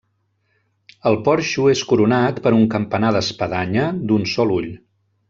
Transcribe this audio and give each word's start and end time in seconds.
El 1.09 1.17
porxo 1.27 1.67
és 1.75 1.83
coronat 1.91 2.39
per 2.47 2.53
un 2.63 2.67
campanar 2.75 3.13
d'espadanya, 3.19 3.85
d'un 4.13 4.27
sol 4.37 4.57
ull. 4.61 4.73